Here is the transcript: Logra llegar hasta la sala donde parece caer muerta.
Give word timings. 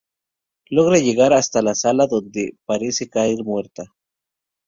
Logra 0.71 0.97
llegar 0.97 1.31
hasta 1.31 1.61
la 1.61 1.75
sala 1.75 2.07
donde 2.07 2.57
parece 2.65 3.07
caer 3.07 3.43
muerta. 3.43 3.83